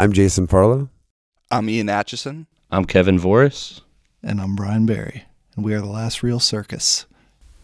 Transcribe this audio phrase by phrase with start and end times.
[0.00, 0.88] I'm Jason Farlow.
[1.50, 2.46] I'm Ian Atchison.
[2.70, 3.82] I'm Kevin Voris.
[4.22, 5.24] And I'm Brian Barry.
[5.54, 7.04] And we are the last real circus.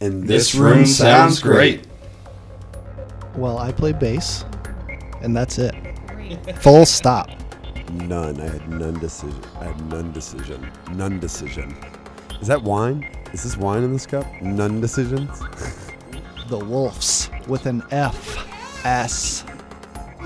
[0.02, 1.86] And This room sounds great.
[3.36, 4.44] Well, I play bass,
[5.22, 5.74] and that's it.
[6.56, 7.30] Full stop.
[7.92, 8.38] None.
[8.38, 9.40] I had none decision.
[9.58, 10.70] I had none decision.
[10.92, 11.74] None decision.
[12.42, 13.10] Is that wine?
[13.32, 14.26] Is this wine in this cup?
[14.42, 15.40] None decisions.
[16.48, 18.84] The Wolves with an F.
[18.84, 19.42] S.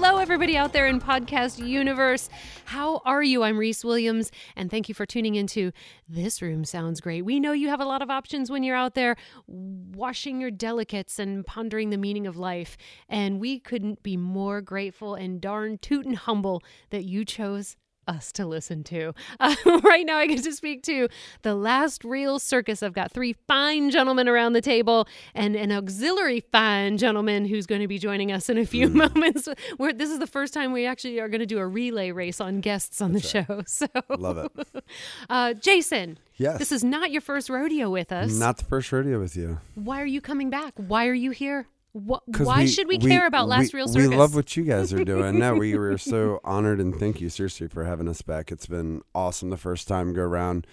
[0.02, 2.30] Hello, everybody out there in podcast universe.
[2.64, 3.42] How are you?
[3.42, 5.72] I'm Reese Williams, and thank you for tuning into
[6.08, 7.22] This Room Sounds Great.
[7.22, 9.16] We know you have a lot of options when you're out there
[9.46, 12.78] washing your delicates and pondering the meaning of life,
[13.10, 17.76] and we couldn't be more grateful and darn tootin' humble that you chose
[18.08, 19.12] us to listen to.
[19.38, 19.54] Uh,
[19.84, 21.08] right now, I get to speak to
[21.42, 22.82] the last real circus.
[22.82, 27.80] I've got three fine gentlemen around the table and an auxiliary fine gentleman who's going
[27.80, 29.48] to be joining us in a few moments.
[29.76, 32.40] Where this is the first time we actually are going to do a relay race
[32.40, 33.44] on guests on the show.
[33.66, 33.86] So
[34.18, 34.84] Love it.
[35.28, 36.18] uh, Jason.
[36.36, 36.58] Yes.
[36.58, 38.32] This is not your first rodeo with us.
[38.32, 39.60] Not the first rodeo with you.
[39.74, 40.74] Why are you coming back?
[40.76, 41.66] Why are you here?
[41.92, 44.08] What, why should we, care about Last we, Real Circus?
[44.08, 45.38] We love what you guys are doing.
[45.38, 48.52] no, we were so honored and thank you seriously for having us back.
[48.52, 50.66] It's been awesome the first time go around.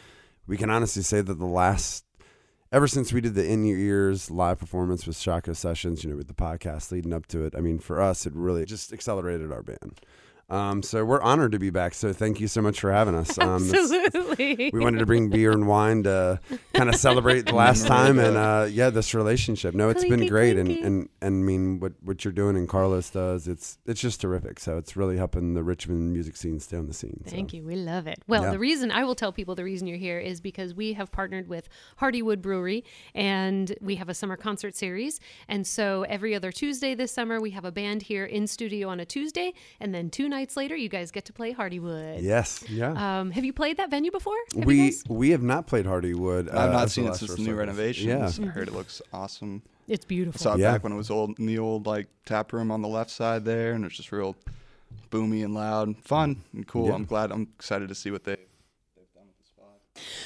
[0.45, 2.05] We can honestly say that the last
[2.71, 6.17] ever since we did the in your ears live performance with Shaka Sessions, you know,
[6.17, 7.55] with the podcast leading up to it.
[7.55, 9.99] I mean, for us, it really just accelerated our band.
[10.49, 11.93] Um, so we're honored to be back.
[11.93, 13.37] So thank you so much for having us.
[13.37, 14.69] Um, Absolutely.
[14.71, 16.39] we wanted to bring beer and wine to
[16.73, 19.75] kind of celebrate the last time and uh, yeah, this relationship.
[19.75, 23.09] No, it's been great, and, and and I mean what what you're doing and Carlos
[23.09, 24.59] does, it's it's just terrific.
[24.61, 27.21] So it's really helping the Richmond music scene stay on the scene.
[27.25, 27.31] so.
[27.31, 27.63] Thank you.
[27.63, 28.19] We love it.
[28.27, 28.51] Well, Yeah.
[28.51, 31.49] the reason I will tell people the reason you're here is because we have partnered
[31.49, 31.67] with
[31.99, 35.19] Hardywood Brewery and we have a summer concert series.
[35.49, 38.99] And so every other Tuesday this summer, we have a band here in studio on
[39.01, 39.53] a Tuesday.
[39.81, 42.21] And then two nights later, you guys get to play Hardywood.
[42.21, 43.19] Yes, yeah.
[43.19, 44.35] Um, have you played that venue before?
[44.55, 46.49] Have we we have not played Hardywood.
[46.49, 47.57] I've uh, not seen it last since the new Circus.
[47.59, 48.39] renovations.
[48.39, 49.63] Yeah, I heard it looks awesome.
[49.87, 50.39] It's I beautiful.
[50.39, 50.73] saw it Yeah.
[50.73, 53.45] back when it was old in the old like tap room on the left side
[53.45, 54.35] there, and it's just real
[55.09, 56.87] boomy and loud, fun and cool.
[56.87, 56.93] Yeah.
[56.95, 57.31] I'm glad.
[57.31, 58.37] I'm excited to see what they.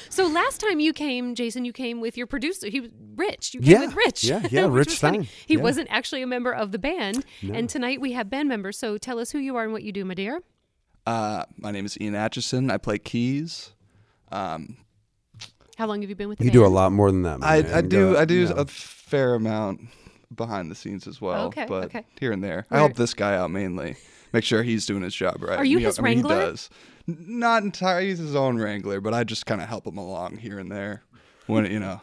[0.08, 2.68] So last time you came, Jason, you came with your producer.
[2.68, 3.54] He was Rich.
[3.54, 3.86] You came Yeah.
[3.86, 4.24] with Rich.
[4.24, 5.24] Yeah, yeah, Rich funny.
[5.24, 5.28] Stein.
[5.46, 5.60] He Yeah.
[5.60, 7.24] wasn't actually a member of the band.
[7.42, 7.54] No.
[7.54, 8.78] And tonight we have band members.
[8.78, 10.42] So tell us who you are and what you do, my dear.
[11.06, 12.70] Uh, my name is Ian Atchison.
[12.70, 13.70] I play keys.
[14.30, 14.76] Um,
[15.78, 16.60] How long have you been with the you band?
[16.60, 17.40] do a lot more than that.
[17.40, 17.78] my I.
[17.78, 18.54] I do Go- I do you know.
[18.54, 19.80] a fair amount
[20.34, 21.46] behind the scenes as well.
[21.48, 22.04] Okay, but okay.
[22.20, 23.96] here and there, I help this guy out mainly.
[24.32, 25.58] Make sure he's doing his job right.
[25.58, 26.40] Are you know, his I mean, wrangler?
[26.40, 26.70] He does.
[27.08, 28.08] N- Not entirely.
[28.08, 31.02] He's his own wrangler, but I just kind of help him along here and there
[31.46, 32.00] when you know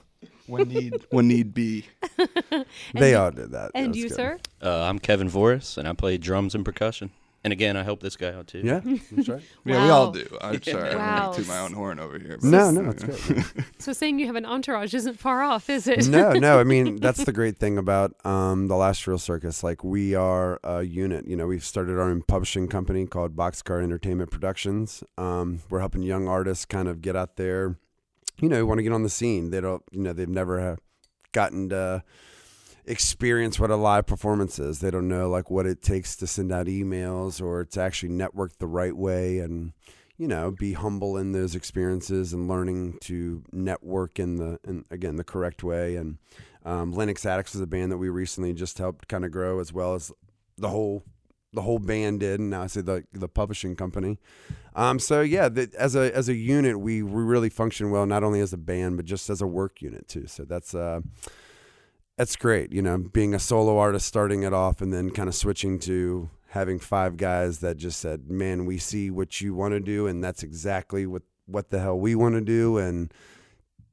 [0.47, 1.85] when need when need be.
[2.93, 3.71] They all did that.
[3.75, 4.15] And That's you, good.
[4.15, 4.39] sir?
[4.61, 7.11] Uh, I'm Kevin Voris, and I play drums and percussion.
[7.41, 8.61] And again, I help this guy out too.
[8.65, 9.41] Yeah, that's right.
[9.65, 10.27] Yeah, we all do.
[10.41, 11.31] I'm sorry, Wow.
[11.33, 12.37] I'm to my own horn over here.
[12.41, 13.45] but- No, no, it's good.
[13.79, 16.07] So saying you have an entourage isn't far off, is it?
[16.09, 16.59] no, no.
[16.59, 19.63] I mean, that's the great thing about um, the Last Real Circus.
[19.63, 21.27] Like, we are a unit.
[21.27, 25.01] You know, we've started our own publishing company called Boxcar Entertainment Productions.
[25.17, 27.77] Um, we're helping young artists kind of get out there.
[28.41, 29.49] You know, want to get on the scene.
[29.51, 29.83] They don't.
[29.91, 30.79] You know, they've never have
[31.31, 32.03] gotten to
[32.89, 34.79] experience what a live performance is.
[34.79, 38.57] They don't know like what it takes to send out emails or to actually network
[38.57, 39.73] the right way and
[40.17, 45.15] you know be humble in those experiences and learning to network in the in, again
[45.15, 45.95] the correct way.
[45.95, 46.17] And
[46.65, 49.71] um, Lennox Attic is a band that we recently just helped kind of grow as
[49.71, 50.11] well as
[50.57, 51.05] the whole
[51.53, 54.17] the whole band did and now I say the the publishing company.
[54.75, 58.23] Um, so yeah the, as a as a unit we, we really function well not
[58.23, 60.25] only as a band but just as a work unit too.
[60.25, 61.01] So that's uh
[62.19, 65.33] that's great you know being a solo artist starting it off and then kind of
[65.33, 69.79] switching to having five guys that just said man we see what you want to
[69.79, 73.13] do and that's exactly what what the hell we want to do and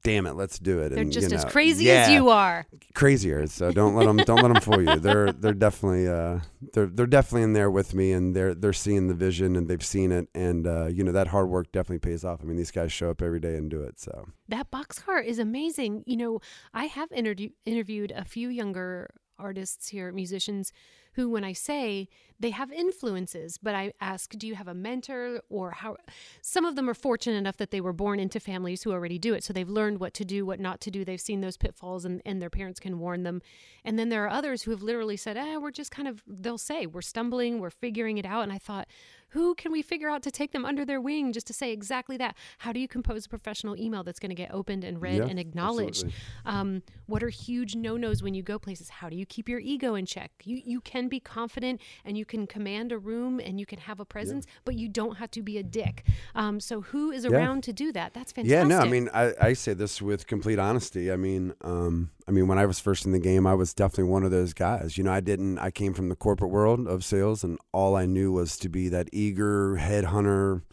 [0.07, 2.65] damn it let's do it They're and, just you as know, crazy as you are.
[2.93, 6.39] crazier so don't let them don't let them fool you they're they're definitely uh
[6.73, 9.83] they're they're definitely in there with me and they're they're seeing the vision and they've
[9.85, 12.71] seen it and uh you know that hard work definitely pays off i mean these
[12.71, 16.03] guys show up every day and do it so That boxcar is amazing.
[16.05, 16.39] You know,
[16.73, 20.71] I have interview- interviewed a few younger artists here, musicians,
[21.17, 22.07] who, when I say
[22.39, 25.97] they have influences, but I ask, do you have a mentor or how?
[26.43, 29.33] Some of them are fortunate enough that they were born into families who already do
[29.33, 29.43] it.
[29.43, 31.03] So they've learned what to do, what not to do.
[31.03, 33.41] They've seen those pitfalls and, and their parents can warn them.
[33.83, 36.59] And then there are others who have literally said, eh, we're just kind of, they'll
[36.59, 38.43] say, we're stumbling, we're figuring it out.
[38.43, 38.87] And I thought,
[39.29, 42.17] who can we figure out to take them under their wing just to say exactly
[42.17, 42.35] that?
[42.59, 45.27] How do you compose a professional email that's going to get opened and read Yeah,
[45.27, 46.05] and acknowledged?
[46.45, 48.89] Um, what are huge no nos when you go places?
[48.89, 50.31] How do you keep your ego in check?
[50.43, 53.99] You you can be confident and you can command a room and you can have
[53.99, 56.03] a presence, but you don't have to be a dick.
[56.35, 57.31] Um, so who is Yeah.
[57.31, 58.13] around to do that?
[58.13, 58.51] That's fantastic.
[58.57, 61.11] Yeah, no, I mean, I, I say this with complete honesty.
[61.11, 64.11] I mean, um, I mean, when I was first in the game, I was definitely
[64.11, 64.97] one of those guys.
[64.97, 65.59] You know, I didn't.
[65.59, 68.89] I came from the corporate world of sales, and all I knew was to be
[68.89, 70.63] that eager headhunter.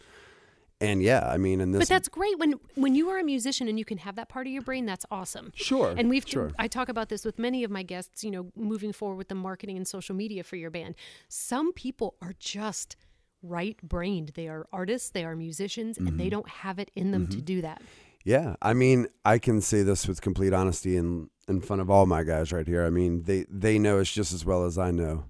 [0.81, 1.79] And yeah, I mean, and this.
[1.79, 4.45] But that's great when when you are a musician and you can have that part
[4.47, 4.85] of your brain.
[4.85, 5.53] That's awesome.
[5.55, 5.95] sure.
[5.97, 6.51] And we've sure.
[6.59, 9.35] I talk about this with many of my guests, you know, moving forward with the
[9.35, 10.95] marketing and social media for your band.
[11.29, 12.97] Some people are just
[13.41, 14.33] right brained.
[14.35, 16.17] They are artists, they are musicians, and Mm-hmm.
[16.17, 17.81] they don't have it in them to do that.
[18.25, 22.05] Yeah, I mean, I can say this with complete honesty in in front of all
[22.05, 22.85] my guys right here.
[22.85, 25.25] I mean, they they know it's just as well as I know.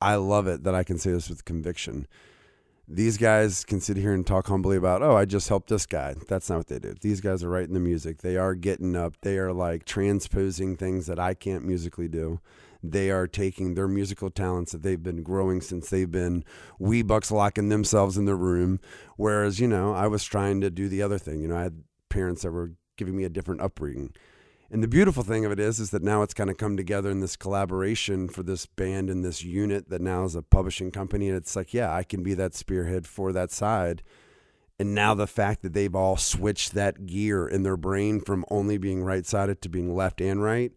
[0.00, 2.06] I love it that I can say this with conviction.
[2.88, 6.16] These guys can sit here and talk humbly about, oh, I just helped this guy.
[6.28, 6.94] That's not what they do.
[7.00, 8.18] These guys are writing the music.
[8.18, 9.14] They are getting up.
[9.22, 12.40] They are like transposing things that I can't musically do.
[12.82, 16.44] They are taking their musical talents that they've been growing since they've been
[16.80, 18.80] wee bucks locking themselves in the room.
[19.16, 21.40] Whereas, you know, I was trying to do the other thing.
[21.40, 24.12] You know, I had parents that were giving me a different upbringing.
[24.72, 27.10] And the beautiful thing of it is, is that now it's kind of come together
[27.10, 31.28] in this collaboration for this band and this unit that now is a publishing company.
[31.28, 34.02] And it's like, yeah, I can be that spearhead for that side.
[34.78, 38.78] And now the fact that they've all switched that gear in their brain from only
[38.78, 40.72] being right sided to being left and right.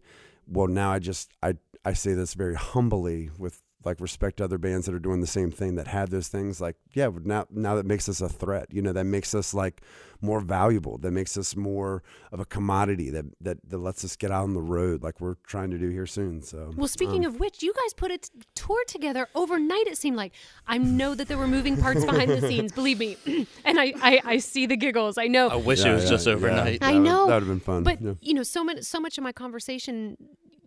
[0.46, 4.84] Well, now I just, I, I say this very humbly with like respect other bands
[4.86, 7.86] that are doing the same thing that have those things like yeah now now that
[7.86, 9.80] makes us a threat you know that makes us like
[10.20, 12.02] more valuable that makes us more
[12.32, 15.36] of a commodity that that, that lets us get out on the road like we're
[15.46, 18.18] trying to do here soon so Well, speaking um, of which, you guys put a
[18.18, 19.86] t- tour together overnight.
[19.86, 20.32] It seemed like
[20.66, 22.72] I know that there were moving parts behind the scenes.
[22.72, 23.16] Believe me,
[23.64, 25.16] and I, I, I see the giggles.
[25.18, 25.48] I know.
[25.48, 26.32] I wish Yeah, it was yeah, just yeah.
[26.34, 26.78] overnight.
[26.82, 27.26] I know.
[27.26, 28.14] that would have been fun But yeah.
[28.20, 30.16] you know, so much, so much of my conversation,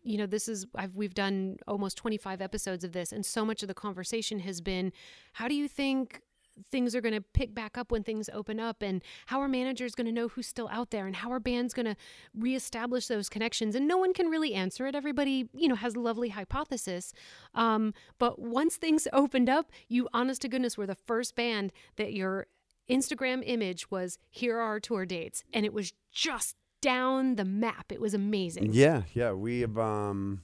[0.10, 3.46] you know, this is I've we've done almost twenty five episodes of this, and so
[3.46, 4.92] much of the conversation has been,
[5.34, 6.22] how do you think?
[6.70, 9.96] Things are going to pick back up when things open up, and how are managers
[9.96, 11.96] going to know who's still out there, and how are bands going to
[12.38, 13.76] reestablish those connections?
[13.76, 14.94] And no one can really answer it.
[14.94, 17.14] Everybody, you know, has a lovely hypothesis.
[17.56, 22.12] Um, but once things opened up, you, honest to goodness, were the first band that
[22.12, 22.48] your
[22.90, 27.92] Instagram image was here are our tour dates, and it was just down the map.
[27.92, 28.74] It was amazing.
[28.74, 30.42] yeah yeah we have um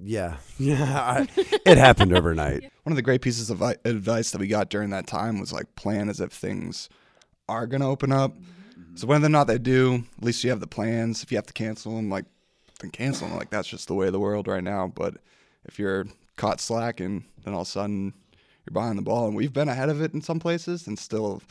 [0.00, 1.28] yeah yeah I,
[1.66, 5.06] it happened overnight One of the great pieces of advice that we got during that
[5.06, 6.88] time was like plan as if things
[7.48, 8.34] are going to open up.
[8.94, 11.22] So whether or not they do, at least you have the plans.
[11.22, 12.24] If you have to cancel them, like
[12.80, 13.36] then cancel them.
[13.36, 14.90] Like that's just the way of the world right now.
[14.94, 15.16] But
[15.66, 18.14] if you're caught slacking, then all of a sudden
[18.64, 19.26] you're behind the ball.
[19.26, 21.42] And we've been ahead of it in some places and still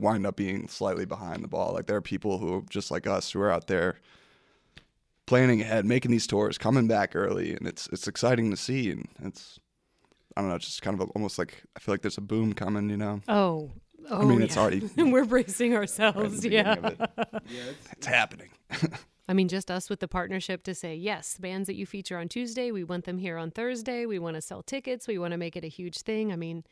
[0.00, 1.74] wind up being slightly behind the ball.
[1.74, 3.96] Like there are people who just like us who are out there
[5.26, 8.90] planning ahead, making these tours, coming back early, and it's it's exciting to see.
[8.90, 9.58] And it's
[10.36, 12.22] I don't know, it's just kind of a, almost like I feel like there's a
[12.22, 12.90] boom coming.
[12.90, 13.70] You know, Oh,
[14.10, 14.62] oh I mean, oh, it's yeah.
[14.62, 16.40] already We're bracing right at ourselves.
[16.40, 16.74] the yeah.
[16.74, 17.42] beginning of it.
[17.92, 18.50] it's happening.
[19.30, 22.28] I mean, just us with the partnership to say, yes, bands that you feature on
[22.30, 24.06] Tuesday, we want them here on Thursday.
[24.06, 25.06] We want to sell tickets.
[25.06, 26.32] We want to make it a huge thing.
[26.32, 26.64] I mean,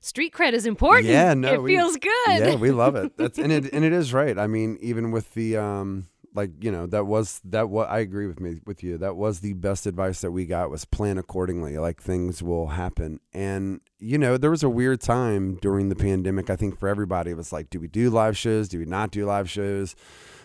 [0.00, 1.06] street cred is important.
[1.06, 2.12] Yeah, no, it we- feels good.
[2.28, 3.16] Yeah, we love it.
[3.16, 4.38] That's and it and it is right.
[4.38, 8.26] I mean, even with the um like, you know, that was that what I agree
[8.26, 8.98] with me with you.
[8.98, 11.76] That was the best advice that we got was plan accordingly.
[11.78, 13.20] Like things will happen.
[13.32, 17.32] And you know, there was a weird time during the pandemic, I think for everybody.
[17.32, 18.68] It was like, do we do live shows?
[18.68, 19.96] Do we not do live shows?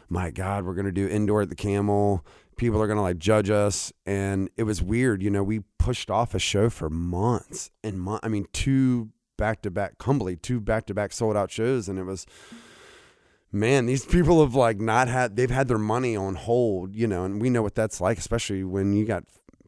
[0.10, 2.26] My God, we're gonna do indoor at the camel.
[2.58, 3.94] People are gonna like judge us.
[4.08, 8.26] And it was weird, you know, we pushed off a show for months and months.
[8.26, 12.00] I mean, two back to back, humbly, two back to back sold out shows, and
[12.00, 12.26] it was,
[13.52, 17.26] man, these people have like not had, they've had their money on hold, you know,
[17.26, 19.24] and we know what that's like, especially when you got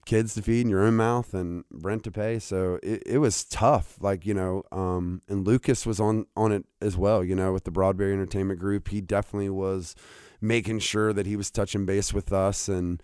[0.08, 2.40] kids to feed in your own mouth and rent to pay.
[2.40, 6.66] So it, it was tough, like you know, um, and Lucas was on on it
[6.82, 8.88] as well, you know, with the Broadberry Entertainment Group.
[8.88, 9.96] He definitely was
[10.40, 13.02] making sure that he was touching base with us and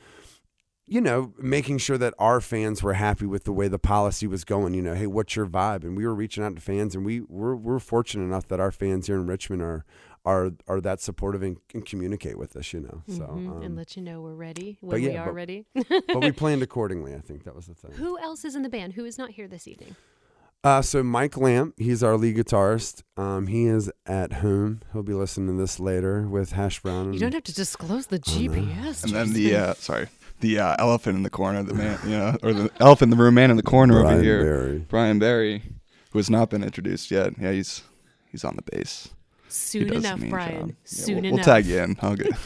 [0.86, 4.44] you know, making sure that our fans were happy with the way the policy was
[4.44, 4.74] going.
[4.74, 5.84] You know, hey, what's your vibe?
[5.84, 8.72] And we were reaching out to fans, and we we're, we're fortunate enough that our
[8.72, 9.86] fans here in Richmond are
[10.26, 12.74] are are that supportive and, and communicate with us.
[12.74, 15.34] You know, so Mhm, and um, let you know we're ready when we are but-
[15.34, 15.66] ready.
[15.74, 17.14] but we planned accordingly.
[17.16, 17.92] I think that was the thing.
[17.94, 18.94] Who else is in the band?
[18.94, 19.96] Who is not here this evening?
[20.66, 23.04] Uh, so Mike Lamp, he's our lead guitarist.
[23.18, 24.80] Um, he is at home.
[24.94, 27.08] He'll be listening to this later with Hash Brown.
[27.08, 29.04] And, You don't have to disclose the GPS.
[29.04, 29.60] And then the Jason.
[29.62, 30.08] uh, sorry,
[30.40, 33.24] the uh, elephant in the corner, the man, you know, or the elephant in the
[33.24, 34.80] room, man in the corner over here, Barry.
[34.90, 35.62] Brian Barry,
[36.12, 37.34] who has not been introduced yet.
[37.40, 37.84] Yeah, he's
[38.32, 39.10] he's on the bass.
[39.48, 40.60] Soon enough, Brian.
[40.60, 40.68] job.
[40.70, 41.36] Yeah, Soon we'll, enough.
[41.36, 41.96] We'll tag you in.
[42.02, 42.32] I'll get.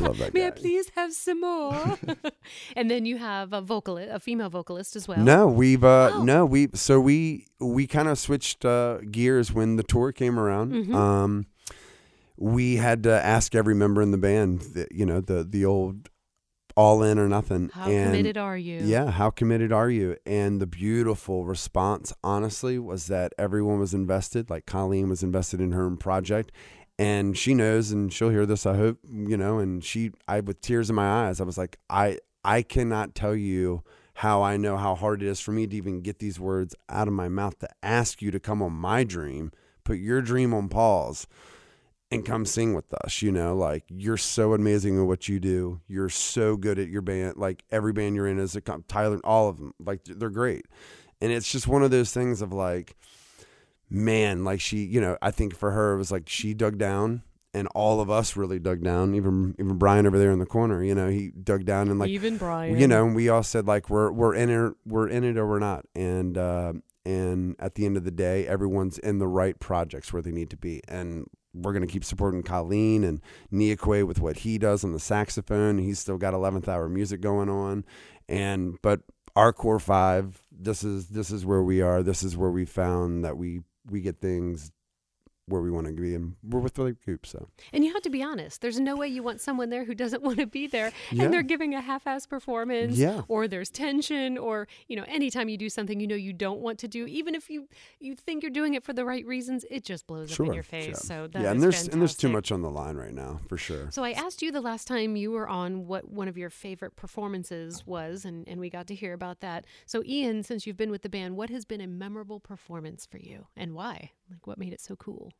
[0.00, 0.40] Love that guy.
[0.40, 0.46] May.
[0.48, 1.98] I please have some more?
[2.76, 5.18] and then you have a vocalist, a female vocalist as well.
[5.18, 6.22] No, we've uh Oh.
[6.24, 10.72] no, we so we we kind of switched uh gears when the tour came around.
[10.72, 10.94] Mhm.
[10.94, 11.46] Um
[12.36, 16.08] we had to ask every member in the band, the, you know, the the old
[16.76, 17.70] all in or nothing.
[17.72, 18.80] How and committed are you?
[18.82, 20.16] Yeah, how committed are you?
[20.26, 24.50] And the beautiful response, honestly, was that everyone was invested.
[24.50, 26.52] Like Colleen was invested in her own project,
[26.98, 28.66] and she knows, and she'll hear this.
[28.66, 29.58] I hope you know.
[29.58, 33.36] And she, I, with tears in my eyes, I was like, I, I cannot tell
[33.36, 33.82] you
[34.18, 37.08] how I know how hard it is for me to even get these words out
[37.08, 39.50] of my mouth to ask you to come on my dream,
[39.84, 41.26] put your dream on pause
[42.10, 43.22] and come sing with us.
[43.22, 45.80] You know, like you're so amazing at what you do.
[45.88, 47.36] You're so good at your band.
[47.36, 49.74] Like every band you're in is a com- Tyler, all of them.
[49.78, 50.66] Like they're great,
[51.20, 52.96] and it's just one of those things of like,
[53.90, 57.22] man, like she, you know, I think for her it was like she dug down.
[57.56, 59.14] And all of us really dug down.
[59.14, 62.10] Even even Brian over there in the corner, you know, he dug down and like
[62.10, 62.76] Even Brian.
[62.76, 65.46] you know, and we all said like we're we're in it, we're in it or
[65.46, 66.72] we're not, and uh,
[67.06, 70.50] and at the end of the day, everyone's in the right projects where they need
[70.50, 73.20] to be, and we're gonna keep supporting Colleen and
[73.52, 75.78] Niakwe with what he does on the saxophone.
[75.78, 77.84] He's still got eleventh hour music going on,
[78.28, 79.00] and but
[79.36, 82.02] our core five, this is this is where we are.
[82.02, 84.72] This is where we found that we we get things
[85.46, 87.26] where we want to be, and we're with the group.
[87.26, 88.60] So And you have to be honest.
[88.62, 91.24] There's no way you want someone there who doesn't want to be there Yeah.
[91.24, 93.22] and they're giving a half-ass performance Yeah.
[93.28, 96.78] or there's tension or, you know, anytime you do something you know you don't want
[96.80, 97.68] to do, even if you
[98.00, 100.62] you think you're doing it for the right reasons, it just blows up in your
[100.62, 100.86] face.
[100.88, 100.94] yeah.
[100.94, 103.56] So that yeah, and there's and there's too much on the line right now for
[103.56, 103.90] sure.
[103.90, 106.96] So I asked you the last time you were on what one of your favorite
[106.96, 109.64] performances was, and, and we got to hear about that.
[109.86, 113.18] So Ian, since you've been with the band, what has been a memorable performance for
[113.18, 114.12] you, and why?
[114.30, 115.32] Like, what made it so cool?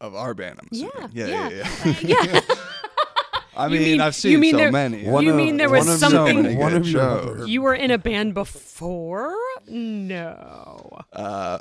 [0.00, 0.60] of our band.
[0.60, 1.10] I'm Yeah, assuming.
[1.12, 1.48] yeah, yeah.
[1.84, 2.24] yeah, yeah.
[2.24, 2.40] yeah,
[3.56, 5.04] I mean, mean- I've you seen mean so there- many.
[5.08, 7.00] One You of- mean there was one of so something- many one of your
[7.36, 7.48] shows.
[7.48, 9.34] you were in a band before?
[9.66, 11.00] No.
[11.12, 11.58] Uh,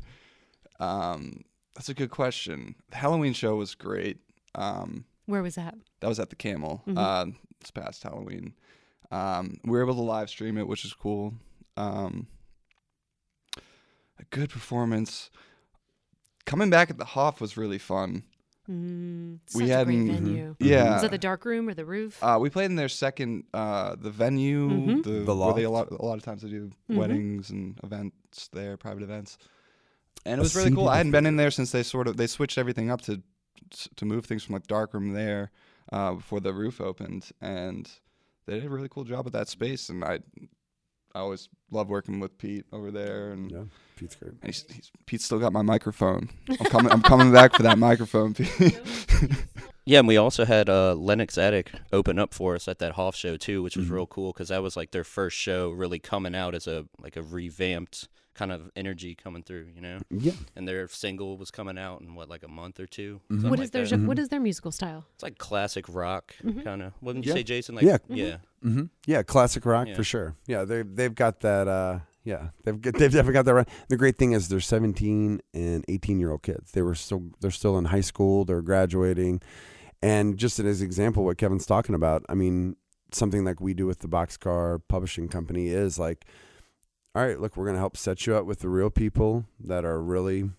[0.80, 1.44] um,
[1.74, 2.74] that's a good question.
[2.90, 4.18] The Halloween show was great.
[4.54, 5.74] Um, Where was that?
[6.00, 6.82] that was at the Camel.
[6.88, 6.96] Mhm.
[6.98, 8.54] Uh, this past Halloween.
[9.10, 11.34] Um, we were able to live stream it, which is cool.
[11.76, 12.28] Um,
[14.18, 15.30] a good performance.
[16.48, 18.24] Coming back at the Hoff was really fun.
[18.70, 20.12] Mm, such we a had great mhm.
[20.12, 20.56] venue.
[20.58, 20.94] Yeah.
[20.94, 22.22] Was it the dark room or the roof?
[22.22, 25.02] Uh, we played in their second, uh, the venue, Mhm.
[25.04, 26.96] the, The where they a lot, a lot of times they do Mhm.
[26.96, 29.38] weddings and events there, private events,
[30.26, 30.88] and it A was really cool.
[30.88, 33.22] I hadn't been in there since they sort of they switched everything up to
[33.96, 35.50] to move things from like dark room there
[35.92, 37.90] uh, before the roof opened, and
[38.46, 39.88] they did a really cool job with that space.
[39.88, 40.20] And I,
[41.18, 43.62] I always love working with Pete over there, and, Yeah,
[43.96, 44.34] Pete's great.
[44.40, 46.30] and he's, he's, Pete's still got my microphone.
[46.48, 48.78] I'm coming, I'm coming back for that microphone, Pete.
[49.84, 53.16] Yeah, and we also had uh, Lennox Attic open up for us at that Hoff
[53.16, 53.90] show too, which was Mhm.
[53.92, 57.16] real cool because that was like their first show really coming out as a like
[57.16, 58.06] a revamped
[58.38, 59.98] kind of energy coming through, you know.
[60.10, 63.34] Yeah, And their single was coming out in what like a month or 2 Mhm.
[63.34, 63.88] something What like their that.
[63.90, 64.06] gen- Mhm.
[64.06, 65.06] what is their musical style?
[65.14, 66.62] It's like classic rock Mhm.
[66.62, 66.92] kind of.
[67.02, 67.32] Wouldn't Yeah.
[67.32, 67.74] you say, Jason?
[67.74, 67.98] Like, Yeah.
[68.08, 68.36] yeah.
[68.62, 69.94] hmm yeah, classic rock Yeah.
[69.96, 70.36] for sure.
[70.46, 71.66] Yeah, they they've got that.
[71.66, 73.54] Uh, yeah, they've got, they've definitely got that.
[73.54, 73.68] Right.
[73.88, 76.70] The great thing is they're 17 and 18 year old kids.
[76.70, 78.44] They were still they're still in high school.
[78.44, 79.40] They're graduating,
[80.00, 82.24] and just as an example, what Kevin's talking about.
[82.28, 82.76] I mean,
[83.10, 86.24] something like we do with the Boxcar Publishing Company is like,
[87.14, 90.00] all right, look, we're gonna help set you up with the real people that are
[90.00, 90.50] really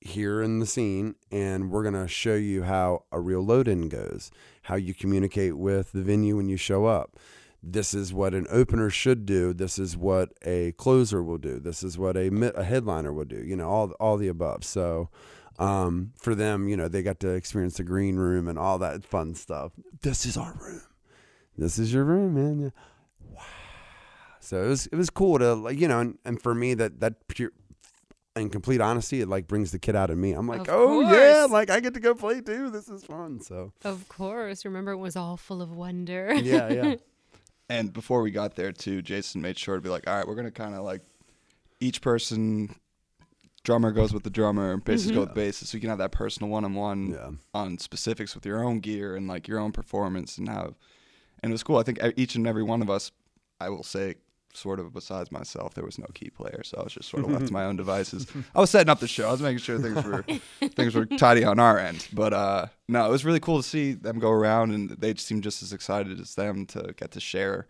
[0.00, 3.88] here in the scene and we're going to show you how a real load in
[3.88, 4.30] goes
[4.62, 7.18] how you communicate with the venue when you show up.
[7.62, 9.52] This is what an opener should do.
[9.52, 11.60] This is what a closer will do.
[11.60, 14.64] This is what a, a headliner will do you know all all the above.
[14.64, 15.10] So
[15.58, 19.04] um, for them you know they got to experience the green room and all that
[19.04, 19.72] fun stuff.
[20.00, 20.82] This is our room.
[21.58, 22.72] This is your room man
[24.40, 27.00] so it was it was cool to like you know and, and for me that
[27.00, 27.52] that pure
[28.36, 30.32] in complete honesty, it like brings the kid out of me.
[30.32, 32.70] I'm like, Of oh yeah, like I get to go play too.
[32.70, 33.40] This is fun.
[33.40, 34.64] So Of course.
[34.64, 36.32] Remember, it was all full of wonder.
[36.34, 36.94] yeah, yeah,
[37.68, 40.34] And before we got there too, Jason made sure to be like, all right, we're
[40.34, 41.02] gonna kind of like
[41.80, 42.74] each person.
[43.62, 45.34] Drummer goes with the drummer, bassist go mm-hmm.
[45.34, 47.30] with bassist, so you can have that personal one-on-one yeah.
[47.52, 50.74] on specifics with your own gear and like your own performance and how.
[51.42, 51.76] And it was cool.
[51.76, 53.12] I think e- each and every one of us,
[53.60, 54.14] I will say,
[54.52, 57.30] sort of besides myself, there was no key player, so I was just sort of
[57.30, 58.26] left to my own devices.
[58.54, 59.28] I was setting up the show.
[59.28, 60.22] I was making sure things were
[60.68, 62.08] things were tidy on our end.
[62.12, 65.42] But uh, no, it was really cool to see them go around, and they seemed
[65.42, 67.66] just as excited as them to get to share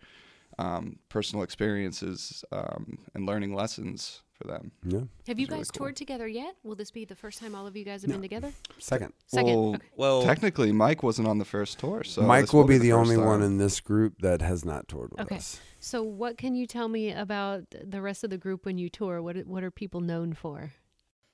[0.59, 4.71] um, personal experiences um, and learning lessons for them.
[4.83, 5.85] Yeah, Have you It's really guys cool.
[5.85, 6.55] toured together yet?
[6.63, 8.51] Will this be the first time all of you guys have been together?
[8.79, 9.13] second.
[9.27, 9.55] Second.
[9.55, 9.87] Well, okay.
[9.95, 12.95] Well, Technically, Mike wasn't on the first tour, so Mike this will be the, the,
[12.95, 15.37] first only one in this group that has not toured with Okay.
[15.37, 15.59] us.
[15.79, 19.21] So, what can you tell me about the rest of the group when you tour?
[19.21, 20.73] What what are people known for?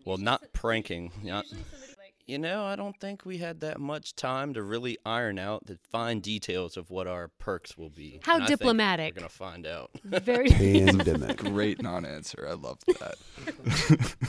[0.05, 1.11] well, not pranking.
[1.21, 1.45] Not,
[2.27, 5.77] you know, I don't think we had that much time to really iron out the
[5.91, 8.19] fine details of what our perks will be.
[8.23, 9.15] How And I think diplomatic.
[9.15, 9.91] We're gonna find out.
[10.03, 10.49] Very.
[10.51, 11.37] Pandemic.
[11.37, 12.45] Great non-answer.
[12.49, 13.15] I love that.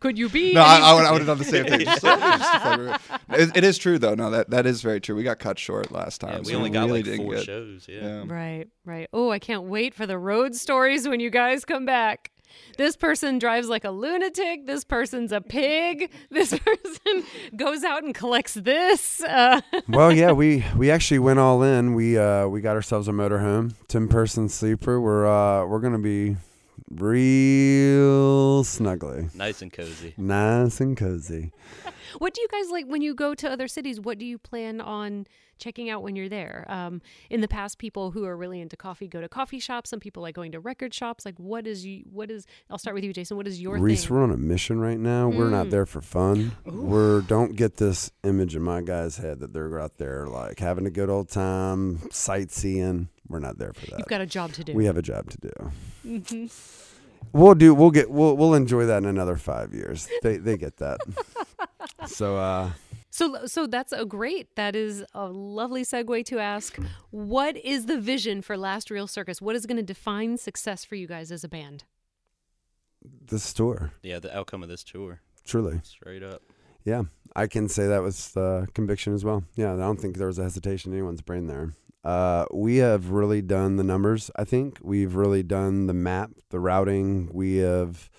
[0.00, 0.54] Could you be?
[0.54, 1.80] no, I, I, would, I would have done the same thing.
[1.80, 3.40] Just, just it.
[3.40, 4.14] It- it is true though.
[4.14, 5.14] No, that that is very true.
[5.16, 6.32] We got cut short last time.
[6.34, 7.86] Yeah, we so only got really like didn't four get- shows.
[7.88, 8.02] Yeah.
[8.02, 8.24] Yeah.
[8.26, 9.08] Right, right.
[9.12, 12.30] Oh, I can't wait for the road stories when you guys come back.
[12.76, 14.66] This person drives like a lunatic.
[14.66, 16.10] This person's a pig.
[16.30, 17.24] This person
[17.56, 19.22] goes out and collects this.
[19.22, 21.94] Uh, well, yeah, we we actually went all in.
[21.94, 25.00] We uh we got ourselves a motorhome, ten person sleeper.
[25.00, 26.36] We're uh we're gonna be
[26.90, 30.14] real snuggly, Nice and cozy.
[30.16, 31.52] nice and cozy.
[32.18, 34.00] what do you guys like when you go to other cities?
[34.00, 35.26] What do you plan on
[35.58, 36.64] checking out when you're there?
[36.68, 39.90] Um, in the past, people who are really into coffee go to coffee shops.
[39.90, 41.24] Some people like going to record shops.
[41.24, 42.04] Like, what is you?
[42.12, 42.46] What is?
[42.70, 43.36] I'll start with you, Jason.
[43.36, 44.16] What is your Reese, thing?
[44.16, 45.28] we're on a mission right now.
[45.28, 45.70] We're not Mm.
[45.70, 46.52] there for fun.
[46.64, 50.86] We're don't get this image in my guy's head that they're out there like having
[50.86, 53.08] a good old time sightseeing.
[53.28, 53.98] We're not there for that.
[53.98, 54.72] You've got a job to do.
[54.74, 55.72] we have a job to do.
[56.06, 56.52] Mhm.
[57.32, 57.74] We'll do.
[57.74, 58.08] We'll get.
[58.10, 60.08] We'll we'll enjoy that in another five years.
[60.22, 61.00] They they get that.
[62.06, 62.70] so uh,
[63.16, 64.54] So, so that's a great.
[64.56, 69.40] That is a lovely segue to ask, what is the vision for Last Real Circus?
[69.40, 71.84] What is going to define success for you guys as a band?
[73.28, 76.42] this tour, Yeah, the outcome of this tour, truly, straight up.
[76.84, 77.04] yeah,
[77.34, 79.44] I can say that with uh, conviction as well.
[79.54, 81.72] Yeah, I don't think there was a hesitation in anyone's brain there.
[82.04, 84.30] Uh, we have really done the numbers.
[84.36, 87.30] I think we've really done the map, the routing.
[87.32, 88.10] We have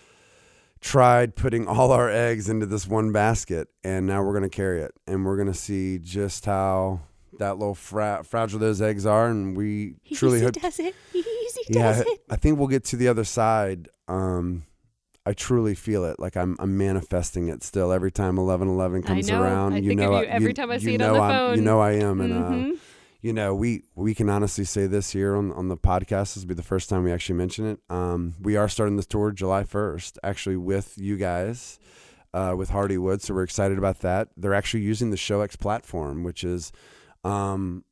[0.88, 4.82] tried putting all our eggs into this one basket, and now we're going to carry
[4.82, 7.02] it, and we're going to see just how
[7.40, 10.54] that little fra- fragile those eggs are, and we truly hope.
[10.54, 10.96] does it.
[11.14, 12.08] Easy yeah, does it.
[12.30, 13.90] I think we'll get to the other side.
[14.08, 14.64] Um,
[15.26, 16.20] I truly feel it.
[16.20, 17.92] Like I'm, I'm manifesting it still.
[17.92, 19.42] Every time eleven eleven I comes know.
[19.44, 21.56] around, I you think of know, you every time I see it on the I'm-
[21.58, 22.78] You know, I am, and uh, Mhm.
[23.28, 26.34] You know, we we can honestly say this here on on the podcast.
[26.34, 27.82] This will be the first time we actually mention it.
[27.90, 31.78] Um, we are starting this tour July first, actually with you guys,
[32.34, 33.20] uh, with Hardywood.
[33.20, 34.30] So we're excited about that.
[34.38, 36.72] They're actually using the ShowX platform, which is,
[37.26, 37.84] um,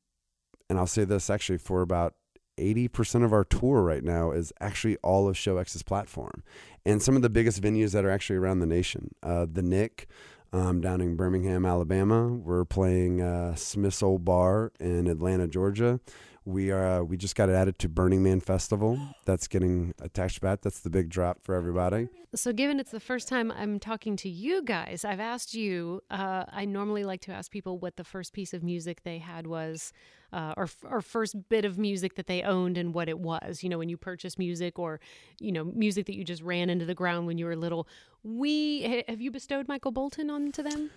[0.70, 2.16] and I'll say this actually for about.
[2.58, 6.42] 80% of our tour right now is actually all of ShowX's platform.
[6.86, 9.14] And some of the biggest venues that are actually around the nation.
[9.22, 10.08] Uh, the Nick
[10.54, 12.28] um, down in Birmingham, Alabama.
[12.28, 16.00] We're playing uh, Smith's Olde Bar in Atlanta, Georgia.
[16.46, 19.00] We are uh, we just got it added to Burning Man Festival.
[19.26, 20.62] That's getting attached to that.
[20.62, 22.08] That's the big drop for everybody.
[22.36, 26.02] So, given it's the first time I'm talking to you guys, I've asked you.
[26.12, 29.48] Uh, I normally like to ask people what the first piece of music they had
[29.48, 29.92] was,
[30.34, 33.64] uh, or or first bit of music that they owned and what it was.
[33.64, 35.00] You know, when you purchased music, or
[35.40, 37.88] you know, music that you just ran into the ground when you were little.
[38.22, 40.92] We have you bestowed Michael Bolton onto them?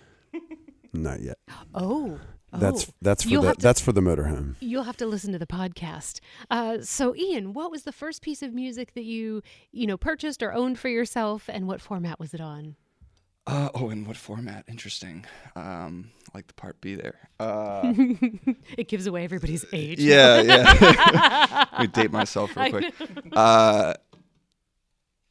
[0.92, 1.38] Not yet.
[1.74, 2.18] Oh,
[2.52, 2.58] oh.
[3.02, 4.56] that's for You'll the to- that's for the motorhome.
[4.60, 6.20] You'll have to listen to the podcast.
[6.50, 10.42] Uh, so, Ian, what was the first piece of music that you, you know, purchased
[10.42, 12.76] or owned for yourself, and what format was it on?
[13.46, 14.64] Uh, oh, in what format?
[14.68, 15.24] Interesting.
[15.56, 17.30] Um, I like the part B there.
[17.40, 17.94] Uh,
[18.76, 20.00] it gives away everybody's age.
[20.00, 21.64] yeah, yeah.
[21.72, 22.94] Let me date myself real I quick.
[23.32, 23.94] Uh,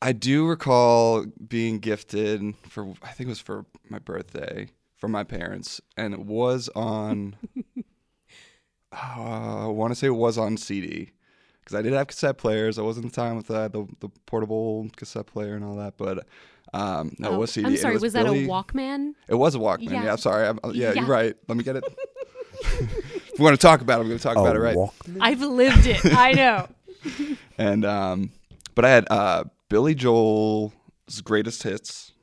[0.02, 5.24] I do recall being gifted for I think it was for my birthday from my
[5.24, 7.36] parents, and it was on.
[8.92, 11.12] uh, I want to say it was on CD
[11.62, 12.80] because I did have cassette players.
[12.80, 15.98] I was in the time with uh, the the portable cassette player and all that,
[15.98, 16.26] but
[16.74, 17.68] um, no, it Oh, was CD.
[17.68, 19.14] I'm sorry, was, that Billy- a Walkman?
[19.28, 19.92] It was a Walkman.
[19.92, 20.04] Yeah.
[20.06, 20.48] Yeah, I'm sorry.
[20.48, 20.94] I'm, yeah, Yeah.
[21.02, 21.36] you're right.
[21.48, 21.84] Let me get it.
[22.62, 24.76] if we want to talk about it, I'm going to talk about it right.
[24.76, 25.18] Walkman?
[25.22, 26.04] I've lived it.
[26.06, 26.68] I know.
[27.58, 28.32] And um,
[28.76, 30.74] but I had uh, Billy Joel's
[31.24, 32.14] greatest hits,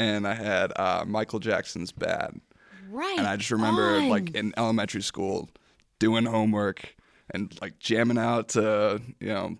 [0.00, 2.40] and I had uh, Michael Jackson's Bad.
[2.90, 3.18] Right.
[3.18, 4.08] And I just remember on.
[4.08, 5.48] like in elementary school
[5.98, 6.96] doing homework
[7.32, 9.56] and like jamming out to you know.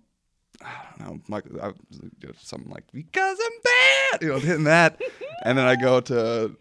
[0.63, 1.73] I don't know, Michael, I,
[2.39, 5.01] something like "Because I'm bad," you know, hitting that,
[5.43, 6.55] and then I go to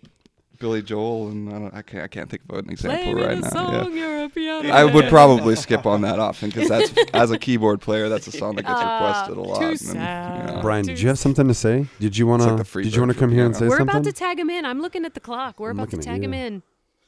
[0.59, 3.35] Billy Joel, and I, don't, I can't, I can't think of an example Play right
[3.41, 3.71] the now.
[3.71, 3.83] yeah.
[3.83, 7.37] song, you're a piano I would probably skip on that often because that's as a
[7.39, 8.93] keyboard player, that's a song that gets Ah,
[9.27, 9.59] requested a lot.
[9.59, 10.49] too and, sad.
[10.49, 10.61] you know.
[10.61, 11.87] Brian, did you have something to say?
[11.99, 12.63] Did you want like to?
[12.77, 13.95] the did you want to come here and say We're something?
[13.95, 14.65] about to tag him in.
[14.65, 15.59] I'm looking at the clock.
[15.59, 16.61] We're I'm about to tag him in.